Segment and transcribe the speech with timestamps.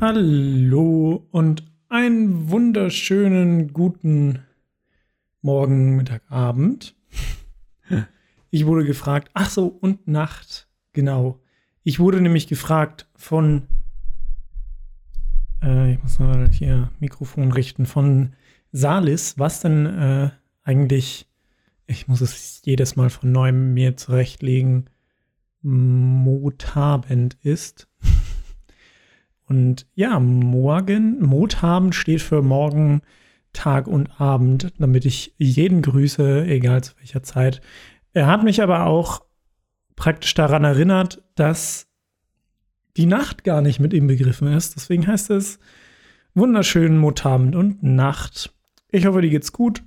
[0.00, 4.40] Hallo und einen wunderschönen guten
[5.42, 6.94] Morgen, Mittag, Abend.
[8.50, 11.40] Ich wurde gefragt, ach so, und Nacht, genau.
[11.82, 13.66] Ich wurde nämlich gefragt von,
[15.62, 18.34] äh, ich muss mal hier Mikrofon richten, von
[18.72, 20.30] Salis, was denn äh,
[20.62, 21.28] eigentlich,
[21.86, 24.90] ich muss es jedes Mal von neuem mir zurechtlegen,
[25.62, 27.88] Motabend ist.
[29.48, 33.02] Und ja, morgen, Motabend steht für morgen,
[33.52, 37.62] Tag und Abend, damit ich jeden grüße, egal zu welcher Zeit.
[38.12, 39.22] Er hat mich aber auch
[39.94, 41.88] praktisch daran erinnert, dass
[42.96, 44.76] die Nacht gar nicht mit ihm begriffen ist.
[44.76, 45.58] Deswegen heißt es
[46.34, 48.52] wunderschönen Motabend und Nacht.
[48.90, 49.82] Ich hoffe, dir geht's gut.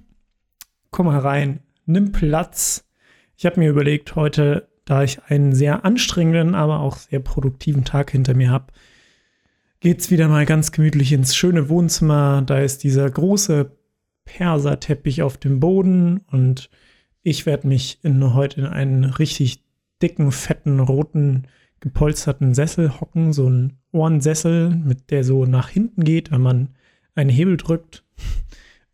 [0.91, 2.88] Komm herein, nimm Platz.
[3.38, 8.12] Ich habe mir überlegt, heute, da ich einen sehr anstrengenden, aber auch sehr produktiven Tag
[8.12, 8.73] hinter mir habe,
[9.80, 12.42] geht's wieder mal ganz gemütlich ins schöne Wohnzimmer.
[12.42, 13.72] Da ist dieser große
[14.26, 16.70] Perserteppich auf dem Boden und
[17.23, 19.64] ich werde mich in, heute in einen richtig
[20.02, 21.48] dicken, fetten, roten,
[21.80, 26.70] gepolsterten Sessel hocken, so ein Ohrensessel, mit der so nach hinten geht, wenn man
[27.16, 28.03] einen Hebel drückt.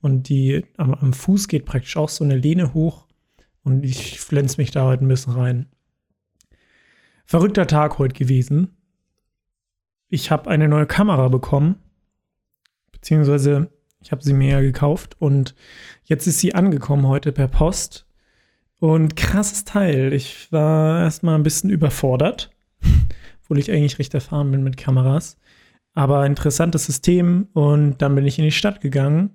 [0.02, 3.08] Und die am, am Fuß geht praktisch auch so eine Lehne hoch.
[3.64, 5.66] Und ich pflänze mich da heute ein bisschen rein.
[7.26, 8.76] Verrückter Tag heute gewesen
[10.10, 11.76] ich habe eine neue Kamera bekommen,
[12.92, 13.70] beziehungsweise
[14.02, 15.56] ich habe sie mir ja gekauft und
[16.04, 18.06] jetzt ist sie angekommen heute per Post.
[18.80, 20.14] Und krasses Teil.
[20.14, 22.52] Ich war erstmal ein bisschen überfordert,
[23.44, 25.38] obwohl ich eigentlich recht erfahren bin mit Kameras.
[25.94, 29.32] Aber interessantes System und dann bin ich in die Stadt gegangen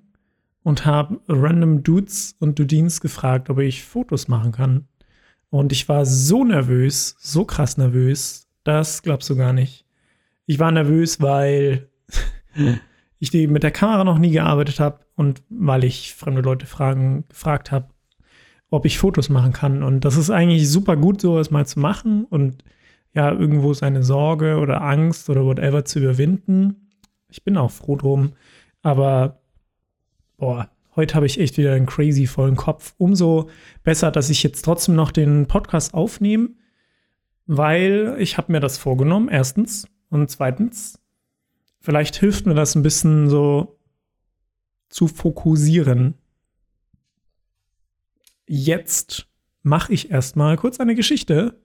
[0.63, 4.87] und habe random Dudes und Dudins gefragt, ob ich Fotos machen kann.
[5.49, 9.85] Und ich war so nervös, so krass nervös, das glaubst du gar nicht.
[10.45, 11.89] Ich war nervös, weil
[13.19, 17.71] ich mit der Kamera noch nie gearbeitet habe und weil ich fremde Leute fragen, gefragt
[17.71, 17.89] habe,
[18.69, 19.83] ob ich Fotos machen kann.
[19.83, 22.63] Und das ist eigentlich super gut, sowas mal zu machen und
[23.13, 26.91] ja, irgendwo seine Sorge oder Angst oder whatever zu überwinden.
[27.29, 28.33] Ich bin auch froh drum.
[28.81, 29.41] Aber
[30.37, 32.95] boah, heute habe ich echt wieder einen crazy vollen Kopf.
[32.97, 33.49] Umso
[33.83, 36.49] besser, dass ich jetzt trotzdem noch den Podcast aufnehme,
[37.45, 39.27] weil ich habe mir das vorgenommen.
[39.29, 40.99] Erstens, und zweitens,
[41.79, 43.79] vielleicht hilft mir das ein bisschen so
[44.89, 46.13] zu fokussieren.
[48.45, 49.27] Jetzt
[49.63, 51.59] mache ich erstmal kurz eine Geschichte.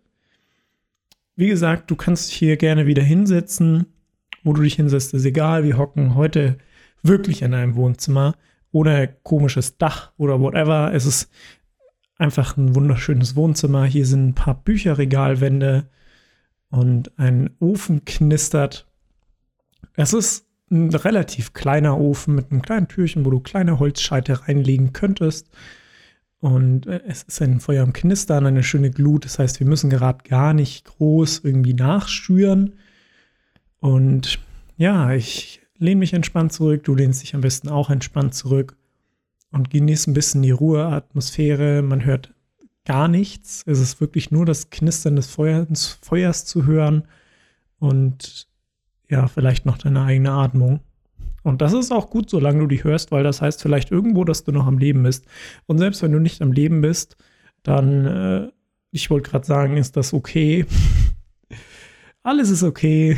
[1.34, 3.86] Wie gesagt, du kannst dich hier gerne wieder hinsetzen.
[4.44, 5.64] Wo du dich hinsetzt, ist egal.
[5.64, 6.56] Wir hocken heute
[7.02, 8.36] wirklich in einem Wohnzimmer
[8.70, 10.94] ohne komisches Dach oder whatever.
[10.94, 11.30] Es ist
[12.16, 13.84] einfach ein wunderschönes Wohnzimmer.
[13.86, 15.88] Hier sind ein paar Bücherregalwände
[16.76, 18.86] und ein Ofen knistert.
[19.94, 24.92] Es ist ein relativ kleiner Ofen mit einem kleinen Türchen, wo du kleine Holzscheite reinlegen
[24.92, 25.48] könntest.
[26.38, 29.24] Und äh, es ist ein Feuer am Knistern, eine schöne Glut.
[29.24, 32.74] Das heißt, wir müssen gerade gar nicht groß irgendwie nachschüren.
[33.78, 34.38] Und
[34.76, 36.84] ja, ich lehne mich entspannt zurück.
[36.84, 38.76] Du lehnst dich am besten auch entspannt zurück
[39.50, 41.80] und genießt ein bisschen die Ruheatmosphäre.
[41.82, 42.34] Man hört
[42.86, 43.62] gar nichts.
[43.66, 47.04] Es ist wirklich nur das Knistern des Feuers, Feuers zu hören
[47.78, 48.48] und
[49.08, 50.80] ja, vielleicht noch deine eigene Atmung.
[51.42, 54.42] Und das ist auch gut, solange du die hörst, weil das heißt vielleicht irgendwo, dass
[54.42, 55.26] du noch am Leben bist.
[55.66, 57.16] Und selbst wenn du nicht am Leben bist,
[57.62, 58.48] dann, äh,
[58.90, 60.66] ich wollte gerade sagen, ist das okay.
[62.22, 63.16] Alles ist okay.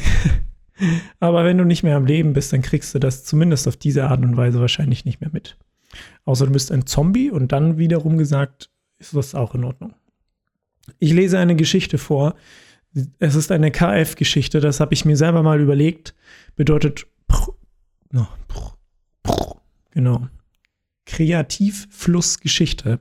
[1.21, 4.05] Aber wenn du nicht mehr am Leben bist, dann kriegst du das zumindest auf diese
[4.07, 5.57] Art und Weise wahrscheinlich nicht mehr mit.
[6.25, 9.95] Außer du bist ein Zombie und dann wiederum gesagt, ist das auch in Ordnung.
[10.99, 12.35] Ich lese eine Geschichte vor.
[13.19, 16.15] Es ist eine KF-Geschichte, das habe ich mir selber mal überlegt.
[16.57, 17.07] Bedeutet,
[19.91, 20.27] genau,
[21.05, 23.01] Kreativflussgeschichte.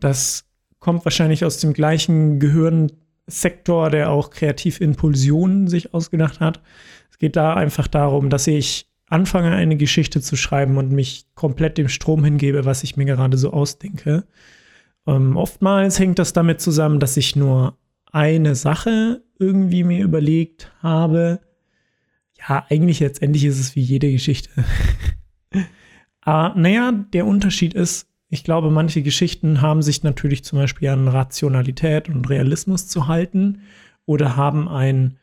[0.00, 0.44] Das
[0.78, 6.62] kommt wahrscheinlich aus dem gleichen Gehirnsektor, der auch Kreativimpulsionen sich ausgedacht hat.
[7.10, 11.78] Es geht da einfach darum, dass ich anfange, eine Geschichte zu schreiben und mich komplett
[11.78, 14.26] dem Strom hingebe, was ich mir gerade so ausdenke.
[15.06, 17.78] Ähm, oftmals hängt das damit zusammen, dass ich nur
[18.10, 21.40] eine Sache irgendwie mir überlegt habe.
[22.48, 24.50] Ja, eigentlich letztendlich ist es wie jede Geschichte.
[26.20, 31.08] Aber naja, der Unterschied ist, ich glaube, manche Geschichten haben sich natürlich zum Beispiel an
[31.08, 33.62] Rationalität und Realismus zu halten
[34.04, 35.18] oder haben ein,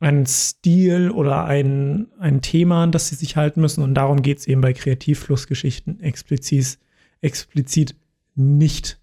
[0.00, 3.82] einen Stil oder ein, ein Thema, an das sie sich halten müssen.
[3.82, 6.78] Und darum geht es eben bei Kreativflussgeschichten explizit,
[7.20, 7.94] explizit
[8.38, 9.00] nicht.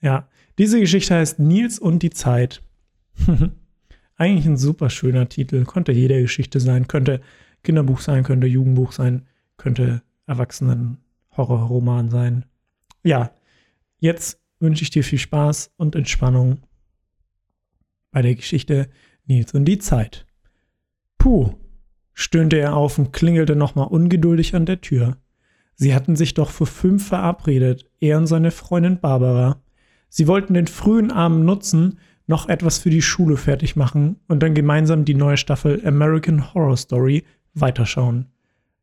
[0.00, 0.28] Ja,
[0.58, 2.62] diese Geschichte heißt Nils und die Zeit.
[4.16, 5.64] Eigentlich ein super schöner Titel.
[5.64, 7.20] Könnte jede Geschichte sein, könnte
[7.62, 9.26] Kinderbuch sein, könnte Jugendbuch sein,
[9.56, 12.44] könnte Erwachsenen-Horrorroman sein.
[13.02, 13.32] Ja,
[13.98, 16.58] jetzt wünsche ich dir viel Spaß und Entspannung
[18.10, 18.88] bei der Geschichte
[19.26, 20.26] Nils und die Zeit.
[21.18, 21.54] Puh,
[22.12, 25.16] stöhnte er auf und klingelte nochmal ungeduldig an der Tür.
[25.74, 29.60] Sie hatten sich doch für fünf verabredet, er und seine Freundin Barbara.
[30.08, 34.54] Sie wollten den frühen Abend nutzen, noch etwas für die Schule fertig machen und dann
[34.54, 37.24] gemeinsam die neue Staffel American Horror Story
[37.54, 38.26] weiterschauen.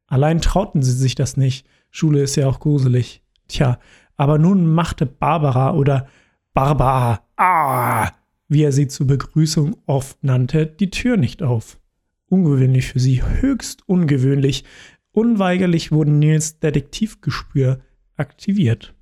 [0.08, 1.66] Allein trauten sie sich das nicht.
[1.90, 3.24] Schule ist ja auch gruselig.
[3.48, 3.80] Tja,
[4.18, 6.08] aber nun machte Barbara oder
[6.54, 8.12] Barbara, ah,
[8.50, 11.80] wie er sie zur Begrüßung oft nannte, die Tür nicht auf.
[12.28, 14.66] Ungewöhnlich für sie, höchst ungewöhnlich.
[15.12, 17.80] Unweigerlich wurde Nils Detektivgespür
[18.16, 18.94] aktiviert.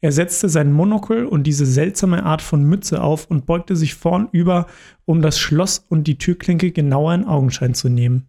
[0.00, 4.66] Er setzte sein Monokel und diese seltsame Art von Mütze auf und beugte sich vornüber,
[5.06, 8.28] um das Schloss und die Türklinke genauer in Augenschein zu nehmen.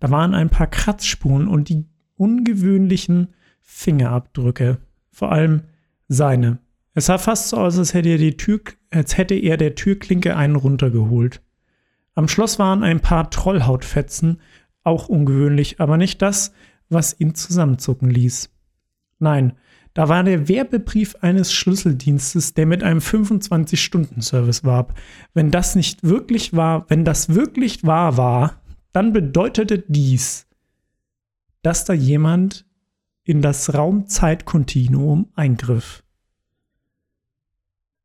[0.00, 1.84] Da waren ein paar Kratzspuren und die
[2.16, 4.78] ungewöhnlichen Fingerabdrücke,
[5.10, 5.62] vor allem
[6.08, 6.58] seine.
[6.94, 8.60] Es sah fast so aus, als hätte er, die Tür,
[8.90, 11.42] als hätte er der Türklinke einen runtergeholt.
[12.14, 14.40] Am Schloss waren ein paar Trollhautfetzen,
[14.86, 16.52] auch ungewöhnlich, aber nicht das,
[16.88, 18.50] was ihn zusammenzucken ließ.
[19.18, 19.54] Nein,
[19.94, 24.98] da war der Werbebrief eines Schlüsseldienstes, der mit einem 25-Stunden-Service warb.
[25.32, 28.60] Wenn das nicht wirklich war, wenn das wirklich wahr war,
[28.92, 30.46] dann bedeutete dies,
[31.62, 32.66] dass da jemand
[33.24, 36.04] in das Raumzeitkontinuum eingriff.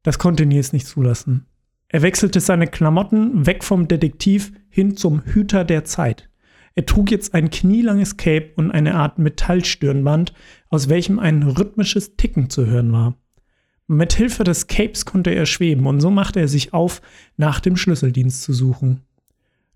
[0.01, 1.45] Das konnte Nils nicht zulassen.
[1.89, 6.30] Er wechselte seine Klamotten weg vom Detektiv hin zum Hüter der Zeit.
[6.75, 10.33] Er trug jetzt ein knielanges Cape und eine Art Metallstirnband,
[10.69, 13.17] aus welchem ein rhythmisches Ticken zu hören war.
[13.87, 17.01] Mit Hilfe des Capes konnte er schweben und so machte er sich auf,
[17.35, 19.01] nach dem Schlüsseldienst zu suchen.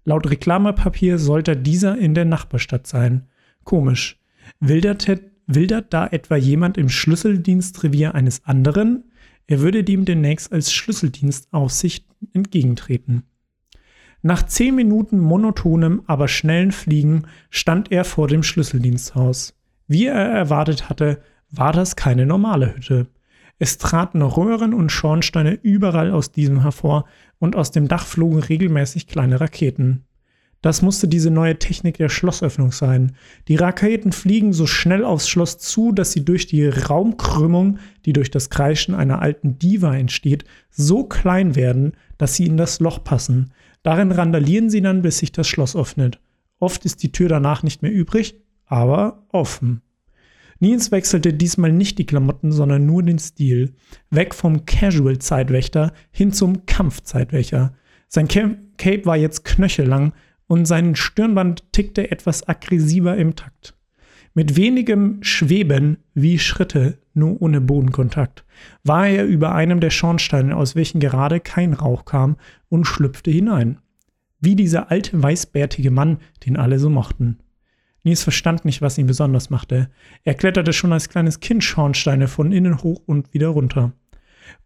[0.05, 3.27] Laut Reklamepapier sollte dieser in der Nachbarstadt sein.
[3.65, 4.17] Komisch.
[4.59, 9.11] Wildert, wildert da etwa jemand im Schlüsseldienstrevier eines anderen?
[9.47, 13.23] Er würde dem demnächst als Schlüsseldienstaufsicht entgegentreten.
[14.27, 19.53] Nach zehn Minuten monotonem, aber schnellen Fliegen stand er vor dem Schlüsseldiensthaus.
[19.87, 23.05] Wie er erwartet hatte, war das keine normale Hütte.
[23.59, 27.05] Es traten Röhren und Schornsteine überall aus diesem hervor
[27.37, 30.05] und aus dem Dach flogen regelmäßig kleine Raketen.
[30.63, 33.11] Das musste diese neue Technik der Schlossöffnung sein.
[33.47, 38.31] Die Raketen fliegen so schnell aufs Schloss zu, dass sie durch die Raumkrümmung, die durch
[38.31, 43.51] das Kreischen einer alten Diva entsteht, so klein werden, dass sie in das Loch passen.
[43.85, 46.19] Darin randalieren sie dann, bis sich das Schloss öffnet.
[46.57, 48.33] Oft ist die Tür danach nicht mehr übrig,
[48.65, 49.83] aber offen.
[50.59, 53.75] Nils wechselte diesmal nicht die Klamotten, sondern nur den Stil.
[54.09, 57.75] Weg vom Casual-Zeitwächter hin zum Kampfzeitwächter.
[58.07, 60.13] Sein Cape war jetzt knöchellang
[60.47, 63.74] und sein Stirnband tickte etwas aggressiver im Takt.
[64.37, 68.43] Mit wenigem Schweben wie Schritte, nur ohne Bodenkontakt,
[68.83, 72.35] war er über einem der Schornsteine, aus welchen gerade kein Rauch kam,
[72.67, 73.79] und schlüpfte hinein.
[74.41, 77.37] Wie dieser alte weißbärtige Mann, den alle so mochten.
[78.03, 79.89] Nils verstand nicht, was ihn besonders machte.
[80.25, 83.93] Er kletterte schon als kleines Kind Schornsteine von innen hoch und wieder runter.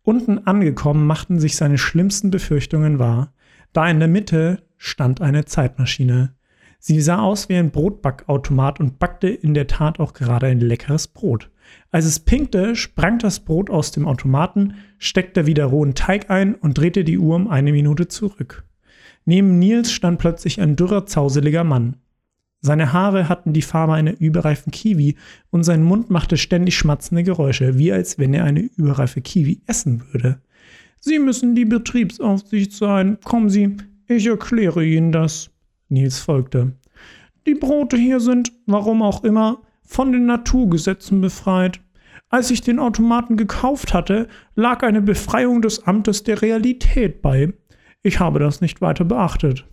[0.01, 3.33] Unten angekommen machten sich seine schlimmsten Befürchtungen wahr.
[3.71, 6.33] Da in der Mitte stand eine Zeitmaschine.
[6.81, 11.07] Sie sah aus wie ein Brotbackautomat und backte in der Tat auch gerade ein leckeres
[11.07, 11.49] Brot.
[11.91, 16.77] Als es pinkte, sprang das Brot aus dem Automaten, steckte wieder rohen Teig ein und
[16.77, 18.63] drehte die Uhr um eine Minute zurück.
[19.25, 21.97] Neben Nils stand plötzlich ein dürrer, zauseliger Mann.
[22.61, 25.15] Seine Haare hatten die Farbe einer überreifen Kiwi
[25.49, 30.03] und sein Mund machte ständig schmatzende Geräusche, wie als wenn er eine überreife Kiwi essen
[30.11, 30.41] würde.
[30.99, 33.17] Sie müssen die Betriebsaufsicht sein.
[33.23, 35.51] Kommen Sie, ich erkläre Ihnen das.
[35.89, 36.73] Nils folgte.
[37.45, 41.81] Die Brote hier sind, warum auch immer, von den Naturgesetzen befreit.
[42.29, 47.53] Als ich den Automaten gekauft hatte, lag eine Befreiung des Amtes der Realität bei.
[48.03, 49.65] Ich habe das nicht weiter beachtet.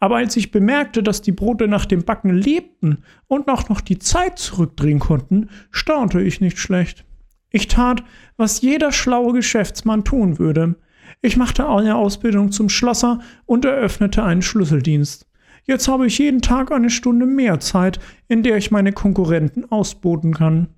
[0.00, 3.98] Aber als ich bemerkte, dass die Brote nach dem Backen lebten und auch noch die
[3.98, 7.04] Zeit zurückdrehen konnten, staunte ich nicht schlecht.
[7.50, 8.02] Ich tat,
[8.36, 10.74] was jeder schlaue Geschäftsmann tun würde.
[11.22, 15.26] Ich machte eine Ausbildung zum Schlosser und eröffnete einen Schlüsseldienst.
[15.64, 20.34] Jetzt habe ich jeden Tag eine Stunde mehr Zeit, in der ich meine Konkurrenten ausboten
[20.34, 20.68] kann.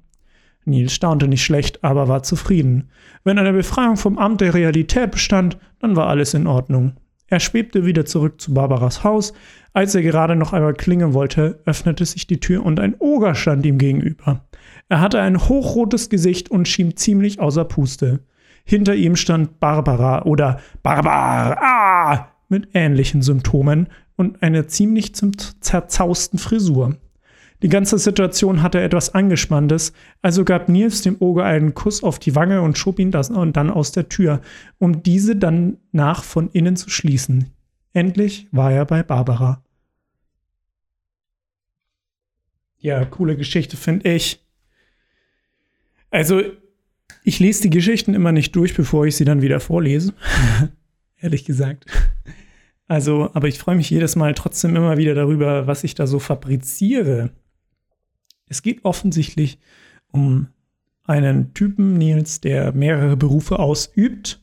[0.64, 2.90] Nils staunte nicht schlecht, aber war zufrieden.
[3.24, 6.94] Wenn eine Befreiung vom Amt der Realität bestand, dann war alles in Ordnung.
[7.28, 9.32] Er schwebte wieder zurück zu Barbaras Haus.
[9.72, 13.66] Als er gerade noch einmal klingeln wollte, öffnete sich die Tür und ein Oger stand
[13.66, 14.44] ihm gegenüber.
[14.88, 18.20] Er hatte ein hochrotes Gesicht und schien ziemlich außer Puste.
[18.64, 26.96] Hinter ihm stand Barbara oder Barbar, ah, mit ähnlichen Symptomen und einer ziemlich zerzausten Frisur.
[27.62, 32.34] Die ganze Situation hatte etwas Angespanntes, also gab Nils dem Oger einen Kuss auf die
[32.34, 34.42] Wange und schob ihn dann aus der Tür,
[34.78, 37.50] um diese dann nach von innen zu schließen.
[37.94, 39.64] Endlich war er bei Barbara.
[42.78, 44.44] Ja, coole Geschichte, finde ich.
[46.10, 46.42] Also,
[47.24, 50.12] ich lese die Geschichten immer nicht durch, bevor ich sie dann wieder vorlese.
[51.16, 51.86] Ehrlich gesagt.
[52.88, 56.18] Also, aber ich freue mich jedes Mal trotzdem immer wieder darüber, was ich da so
[56.18, 57.30] fabriziere.
[58.48, 59.58] Es geht offensichtlich
[60.12, 60.48] um
[61.02, 64.40] einen Typen, Nils, der mehrere Berufe ausübt.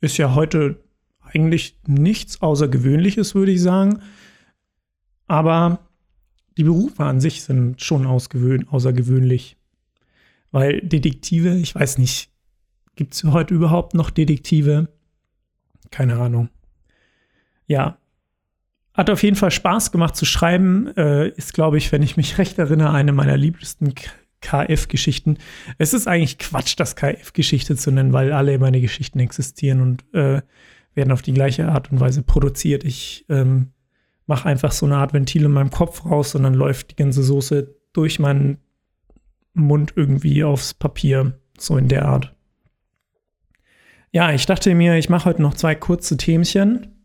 [0.00, 0.82] Ist ja heute
[1.20, 4.00] eigentlich nichts Außergewöhnliches, würde ich sagen.
[5.26, 5.80] Aber
[6.56, 9.56] die Berufe an sich sind schon außergewöhnlich.
[10.50, 12.32] Weil Detektive, ich weiß nicht,
[12.96, 14.88] gibt es heute überhaupt noch Detektive?
[15.90, 16.48] Keine Ahnung.
[17.70, 17.98] Ja.
[18.94, 20.88] Hat auf jeden Fall Spaß gemacht zu schreiben.
[20.96, 23.94] Äh, ist, glaube ich, wenn ich mich recht erinnere, eine meiner liebsten
[24.40, 25.38] KF-Geschichten.
[25.78, 30.42] Es ist eigentlich Quatsch, das KF-Geschichte zu nennen, weil alle meine Geschichten existieren und äh,
[30.94, 32.82] werden auf die gleiche Art und Weise produziert.
[32.82, 33.68] Ich ähm,
[34.26, 37.22] mache einfach so eine Art Ventil in meinem Kopf raus und dann läuft die ganze
[37.22, 38.58] Soße durch meinen
[39.54, 41.38] Mund irgendwie aufs Papier.
[41.56, 42.34] So in der Art.
[44.10, 46.99] Ja, ich dachte mir, ich mache heute noch zwei kurze Themchen.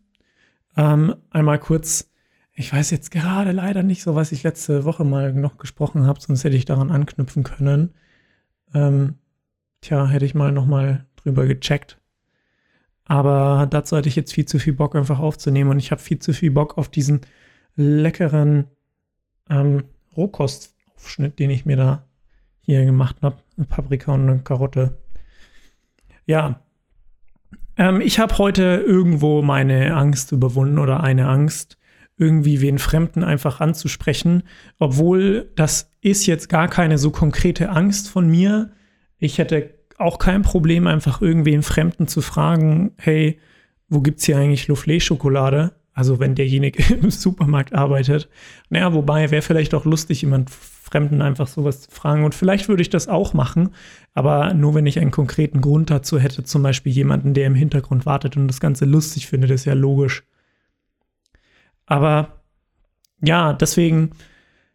[0.76, 2.10] Ähm, einmal kurz,
[2.52, 6.20] ich weiß jetzt gerade leider nicht so, was ich letzte Woche mal noch gesprochen habe,
[6.20, 7.94] sonst hätte ich daran anknüpfen können.
[8.74, 9.14] Ähm,
[9.80, 11.98] tja, hätte ich mal noch mal drüber gecheckt.
[13.06, 15.70] Aber dazu hatte ich jetzt viel zu viel Bock, einfach aufzunehmen.
[15.70, 17.20] Und ich habe viel zu viel Bock auf diesen
[17.76, 18.66] leckeren
[19.48, 19.84] ähm,
[20.16, 22.04] Rohkostaufschnitt, den ich mir da
[22.60, 23.36] hier gemacht habe.
[23.68, 24.98] Paprika und eine Karotte.
[26.26, 26.60] Ja.
[27.76, 31.78] Ähm, ich habe heute irgendwo meine Angst überwunden oder eine Angst,
[32.16, 34.42] irgendwie wen Fremden einfach anzusprechen.
[34.78, 38.72] Obwohl das ist jetzt gar keine so konkrete Angst von mir.
[39.18, 43.38] Ich hätte auch kein Problem, einfach irgendwen Fremden zu fragen, hey,
[43.88, 45.72] wo gibt's hier eigentlich Soufflé-Schokolade?
[45.92, 48.28] Also wenn derjenige im Supermarkt arbeitet.
[48.68, 50.50] Naja, wobei wäre vielleicht auch lustig, jemand
[50.86, 52.24] Fremden einfach sowas zu fragen.
[52.24, 53.70] Und vielleicht würde ich das auch machen,
[54.14, 58.06] aber nur wenn ich einen konkreten Grund dazu hätte, zum Beispiel jemanden, der im Hintergrund
[58.06, 60.22] wartet und das Ganze lustig findet, ist ja logisch.
[61.86, 62.40] Aber
[63.20, 64.10] ja, deswegen,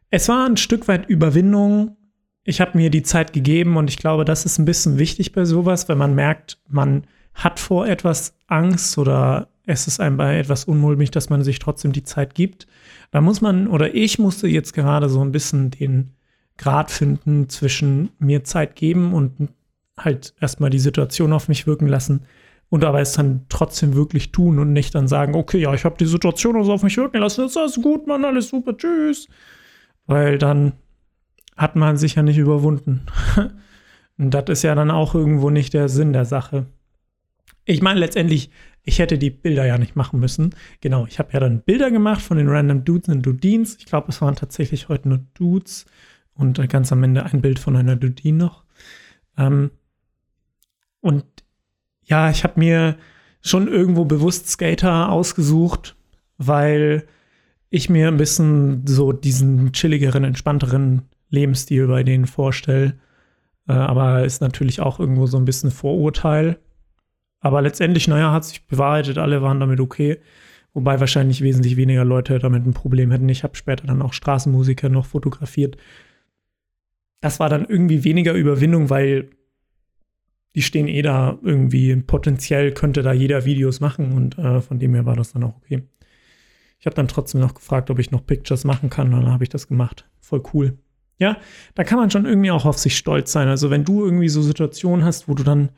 [0.10, 1.96] es war ein Stück weit Überwindung,
[2.44, 5.46] ich habe mir die Zeit gegeben und ich glaube, das ist ein bisschen wichtig bei
[5.46, 10.66] sowas, wenn man merkt, man hat vor etwas Angst oder es ist einem bei etwas
[10.66, 12.68] unmulmig, dass man sich trotzdem die Zeit gibt.
[13.12, 16.12] Da muss man oder ich musste jetzt gerade so ein bisschen den
[16.58, 19.50] Grad finden zwischen mir Zeit geben und
[19.98, 22.26] halt erstmal die Situation auf mich wirken lassen
[22.70, 25.98] und aber es dann trotzdem wirklich tun und nicht dann sagen, okay, ja, ich habe
[26.00, 29.28] die Situation also auf mich wirken lassen, ist alles gut, Mann, alles super, tschüss.
[30.06, 30.74] Weil dann
[31.58, 33.02] hat man sich ja nicht überwunden.
[34.18, 36.68] Und das ist ja dann auch irgendwo nicht der Sinn der Sache.
[37.66, 38.52] Ich meine, letztendlich,
[38.84, 40.56] ich hätte die Bilder ja nicht machen müssen.
[40.80, 43.78] Genau, ich habe ja dann Bilder gemacht von den Random Dudes und Dudines.
[43.78, 45.86] Ich glaube, es waren tatsächlich heute nur Dudes
[46.34, 48.64] und ganz am Ende ein Bild von einer Dudine noch.
[49.38, 49.72] Ähm,
[51.00, 51.26] und
[52.04, 52.98] ja, ich habe mir
[53.42, 55.96] schon irgendwo bewusst Skater ausgesucht,
[56.38, 57.08] weil
[57.70, 63.00] ich mir ein bisschen so diesen chilligeren, entspannteren Lebensstil bei denen vorstelle.
[63.68, 66.60] Äh, aber ist natürlich auch irgendwo so ein bisschen Vorurteil.
[67.42, 70.20] Aber letztendlich, naja, hat sich bewahrheitet, alle waren damit okay.
[70.74, 73.28] Wobei wahrscheinlich wesentlich weniger Leute damit ein Problem hätten.
[73.28, 75.76] Ich habe später dann auch Straßenmusiker noch fotografiert.
[77.20, 79.32] Das war dann irgendwie weniger Überwindung, weil
[80.56, 81.96] die stehen eh da irgendwie.
[81.98, 85.58] Potenziell könnte da jeder Videos machen und äh, von dem her war das dann auch
[85.58, 85.84] okay.
[86.80, 89.14] Ich habe dann trotzdem noch gefragt, ob ich noch Pictures machen kann.
[89.14, 90.10] Und dann habe ich das gemacht.
[90.20, 90.78] Voll cool.
[91.20, 91.38] Ja,
[91.76, 93.48] da kann man schon irgendwie auch auf sich stolz sein.
[93.48, 95.70] Also wenn du irgendwie so Situationen hast, wo du dann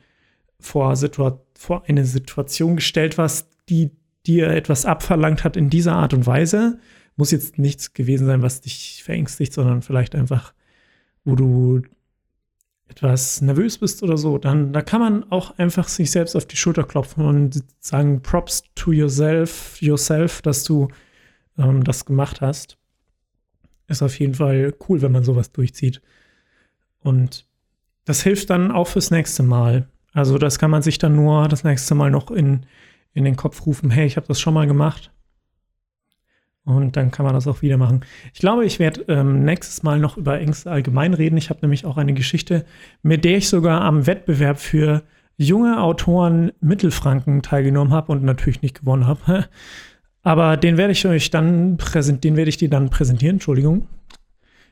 [0.60, 3.90] vor, Situa vor eine Situation gestellt warst, die
[4.26, 6.78] dir etwas abverlangt hat in dieser Art und Weise,
[7.16, 10.54] muss jetzt nichts gewesen sein, was dich verängstigt, sondern vielleicht einfach,
[11.24, 11.82] wo du
[12.88, 16.56] etwas nervös bist oder so, dann da kann man auch einfach sich selbst auf die
[16.56, 20.88] Schulter klopfen und sagen Props to yourself, yourself, dass du
[21.56, 22.78] ähm, das gemacht hast
[23.88, 26.00] ist auf jeden Fall cool, wenn man sowas durchzieht.
[27.00, 27.46] Und
[28.04, 29.88] das hilft dann auch fürs nächste Mal.
[30.14, 32.64] Also das kann man sich dann nur das nächste Mal noch in,
[33.12, 35.10] in den Kopf rufen, hey, ich habe das schon mal gemacht.
[36.64, 38.00] Und dann kann man das auch wieder machen.
[38.32, 41.36] Ich glaube, ich werde ähm, nächstes Mal noch über Ängste allgemein reden.
[41.36, 42.64] Ich habe nämlich auch eine Geschichte,
[43.02, 45.02] mit der ich sogar am Wettbewerb für
[45.36, 49.46] junge Autoren Mittelfranken teilgenommen habe und natürlich nicht gewonnen habe.
[50.22, 53.88] Aber den werde ich euch dann präsentieren, den werde ich dir dann präsentieren, Entschuldigung.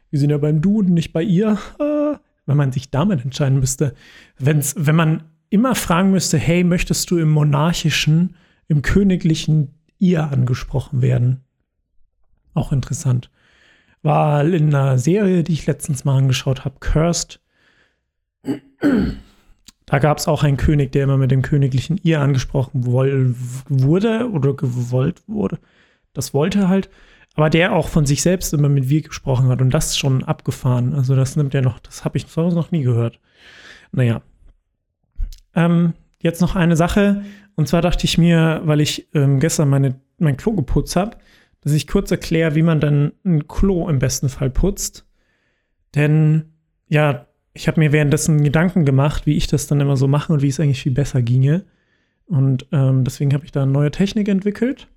[0.08, 1.58] Wir sind ja beim Du und nicht bei ihr.
[2.46, 3.94] Wenn man sich damit entscheiden müsste.
[4.36, 5.22] Wenn's, wenn man
[5.52, 8.36] immer fragen müsste, hey, möchtest du im monarchischen,
[8.68, 11.44] im königlichen ihr angesprochen werden?
[12.54, 13.30] Auch interessant.
[14.02, 17.40] War in einer Serie, die ich letztens mal angeschaut habe, Cursed.
[19.86, 24.54] Da gab es auch einen König, der immer mit dem königlichen ihr angesprochen wurde oder
[24.54, 25.58] gewollt wurde.
[26.14, 26.88] Das wollte halt.
[27.34, 29.60] Aber der auch von sich selbst immer mit wir gesprochen hat.
[29.60, 30.94] Und das schon abgefahren.
[30.94, 33.20] Also das nimmt er noch, das habe ich noch nie gehört.
[33.92, 34.22] Naja.
[35.54, 37.24] Ähm, jetzt noch eine Sache.
[37.54, 41.16] Und zwar dachte ich mir, weil ich ähm, gestern meine, mein Klo geputzt habe,
[41.60, 45.06] dass ich kurz erkläre, wie man dann ein Klo im besten Fall putzt.
[45.94, 46.52] Denn
[46.88, 50.42] ja, ich habe mir währenddessen Gedanken gemacht, wie ich das dann immer so mache und
[50.42, 51.64] wie es eigentlich viel besser ginge.
[52.26, 54.88] Und ähm, deswegen habe ich da eine neue Technik entwickelt.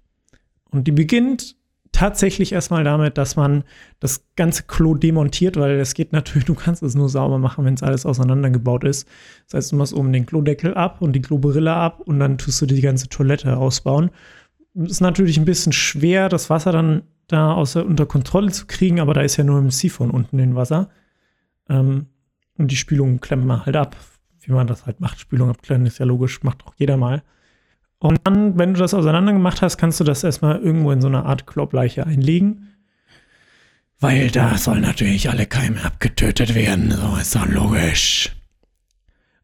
[0.72, 1.56] Und die beginnt
[1.92, 3.64] tatsächlich erstmal damit, dass man
[4.00, 7.76] das ganze Klo demontiert, weil es geht natürlich, du kannst es nur sauber machen, wenn
[7.76, 9.08] es alles auseinandergebaut ist.
[9.46, 12.62] Das heißt, du machst oben den Klodeckel ab und die Klobrille ab und dann tust
[12.62, 14.12] du die ganze Toilette ausbauen
[14.76, 19.14] ist natürlich ein bisschen schwer, das Wasser dann da außer, unter Kontrolle zu kriegen, aber
[19.14, 20.90] da ist ja nur im Siphon unten in Wasser.
[21.70, 22.08] Ähm,
[22.58, 23.96] und die Spülung klemmt man halt ab,
[24.42, 25.20] wie man das halt macht.
[25.20, 27.24] Spülung abklemmen ist ja logisch, macht auch jeder mal.
[28.06, 31.08] Und dann, wenn du das auseinander gemacht hast, kannst du das erstmal irgendwo in so
[31.08, 32.68] eine Art Kloppleiche einlegen.
[34.00, 36.92] Weil da sollen natürlich alle Keime abgetötet werden.
[36.92, 38.30] So ist doch logisch.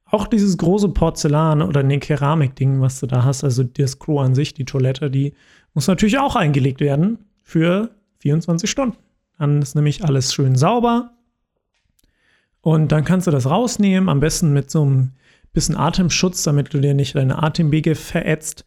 [0.06, 4.36] Auch dieses große Porzellan oder ne Keramikding, was du da hast, also das Klo an
[4.36, 5.34] sich, die Toilette, die
[5.74, 7.89] muss natürlich auch eingelegt werden für
[8.20, 8.96] 24 Stunden.
[9.39, 11.13] Dann ist nämlich alles schön sauber.
[12.62, 15.13] Und dann kannst du das rausnehmen, am besten mit so einem
[15.53, 18.65] bisschen Atemschutz, damit du dir nicht deine Atemwege verätzt.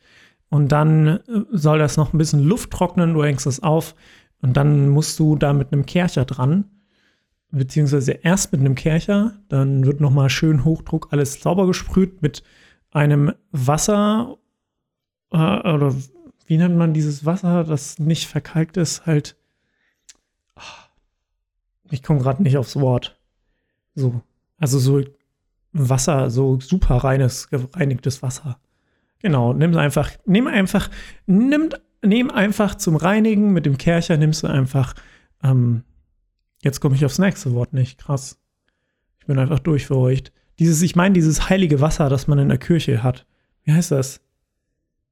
[0.50, 3.94] Und dann äh, soll das noch ein bisschen Luft trocknen, du hängst das auf
[4.42, 6.66] und dann musst du da mit einem Kercher dran
[7.54, 12.42] beziehungsweise erst mit einem Kercher, dann wird nochmal schön Hochdruck alles sauber gesprüht mit
[12.90, 14.36] einem Wasser
[15.30, 15.94] äh, oder
[16.46, 19.36] wie nennt man dieses Wasser, das nicht verkalkt ist, halt.
[21.90, 23.18] Ich komme gerade nicht aufs Wort.
[23.94, 24.20] So,
[24.58, 25.02] also so
[25.74, 28.58] Wasser, so super reines, gereinigtes Wasser.
[29.18, 30.88] Genau, nimm einfach, nimm einfach,
[31.26, 31.70] nimm,
[32.02, 34.94] nimm einfach zum Reinigen mit dem Kercher, nimmst du einfach
[35.42, 35.84] ähm,
[36.64, 37.98] Jetzt komme ich aufs nächste Wort nicht.
[37.98, 38.40] Krass.
[39.20, 40.32] Ich bin einfach durchfeucht.
[40.58, 43.26] Dieses, ich meine, dieses heilige Wasser, das man in der Kirche hat.
[43.64, 44.22] Wie heißt das?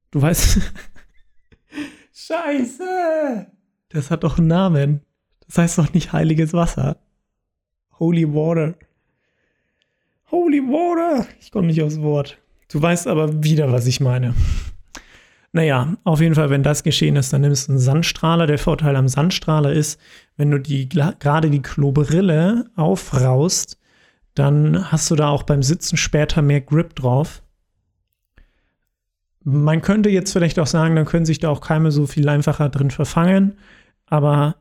[0.09, 0.59] Du weißt.
[2.11, 3.47] Scheiße!
[3.89, 5.01] Das hat doch einen Namen.
[5.45, 6.97] Das heißt doch nicht heiliges Wasser.
[7.99, 8.73] Holy Water.
[10.33, 11.27] Holy Water!
[11.39, 12.39] Ich komme nicht aufs Wort.
[12.67, 14.33] Du weißt aber wieder, was ich meine.
[15.51, 18.47] Naja, auf jeden Fall, wenn das geschehen ist, dann nimmst du einen Sandstrahler.
[18.47, 20.01] Der Vorteil am Sandstrahler ist,
[20.35, 23.77] wenn du die gerade die Klobrille aufraust,
[24.33, 27.43] dann hast du da auch beim Sitzen später mehr Grip drauf.
[29.43, 32.69] Man könnte jetzt vielleicht auch sagen, dann können sich da auch Keime so viel einfacher
[32.69, 33.59] drin verfangen,
[34.07, 34.55] aber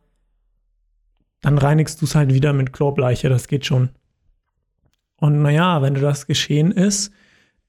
[1.41, 3.89] dann reinigst du es halt wieder mit Klorbleiche, das geht schon.
[5.23, 7.13] Und naja, wenn das geschehen ist,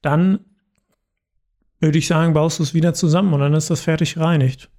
[0.02, 0.40] dann
[1.78, 4.72] würde ich sagen, baust du es wieder zusammen und dann ist das fertig gereinigt.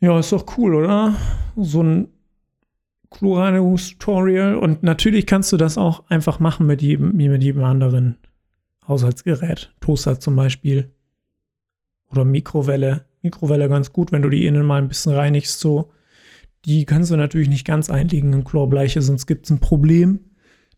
[0.00, 1.16] Ja, ist doch cool, oder?
[1.54, 2.08] So ein
[3.10, 4.56] Kloreinigungstutorial.
[4.56, 8.16] Und natürlich kannst du das auch einfach machen mit jedem, mit jedem anderen
[8.88, 9.70] Haushaltsgerät.
[9.80, 10.94] Toaster zum Beispiel.
[12.10, 13.04] Oder Mikrowelle.
[13.20, 15.60] Mikrowelle ganz gut, wenn du die innen mal ein bisschen reinigst.
[15.60, 15.92] So.
[16.64, 20.20] Die kannst du natürlich nicht ganz einlegen in Chlorbleiche, sonst gibt es ein Problem.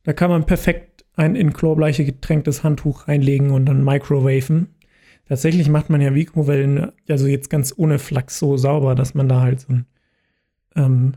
[0.07, 4.69] Da kann man perfekt ein in Chlorbleiche getränktes Handtuch reinlegen und dann microwaven.
[5.29, 9.41] Tatsächlich macht man ja Mikrowellen, also jetzt ganz ohne Flachs so sauber, dass man da
[9.41, 9.87] halt so ein
[10.77, 11.15] ähm,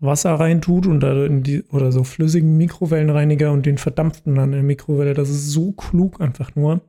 [0.00, 4.62] Wasser reintut und da die, oder so flüssigen Mikrowellenreiniger und den verdampften dann in der
[4.62, 5.14] Mikrowelle.
[5.14, 6.82] Das ist so klug einfach nur.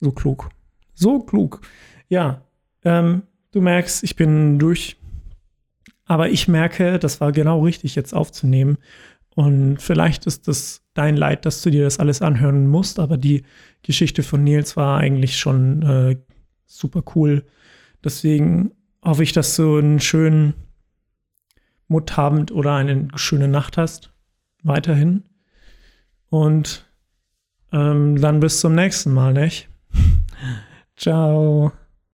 [0.00, 0.50] So klug.
[0.92, 1.62] So klug.
[2.10, 2.42] Ja,
[2.84, 3.22] ähm,
[3.52, 4.98] du merkst, ich bin durch.
[6.04, 8.76] Aber ich merke, das war genau richtig, jetzt aufzunehmen.
[9.36, 13.42] Und vielleicht ist das dein Leid, dass du dir das alles anhören musst, aber die
[13.82, 16.16] Geschichte von Nils war eigentlich schon äh,
[16.64, 17.44] super cool.
[18.02, 18.72] Deswegen
[19.04, 20.54] hoffe ich, dass du einen schönen
[21.86, 24.10] Muttabend oder eine schöne Nacht hast.
[24.62, 25.24] Weiterhin.
[26.30, 26.86] Und
[27.72, 29.68] ähm, dann bis zum nächsten Mal, nicht?
[30.96, 31.72] Ciao.